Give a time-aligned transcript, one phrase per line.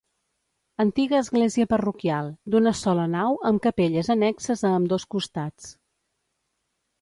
[0.83, 5.71] Antiga església parroquial, d'una sola nau amb capelles annexes a ambdós costats.